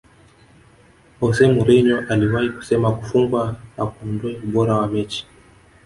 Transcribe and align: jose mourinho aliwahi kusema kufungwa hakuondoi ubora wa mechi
jose 1.19 1.51
mourinho 1.51 2.03
aliwahi 2.09 2.49
kusema 2.49 2.91
kufungwa 2.97 3.55
hakuondoi 3.77 4.35
ubora 4.43 4.75
wa 4.75 4.87
mechi 4.87 5.27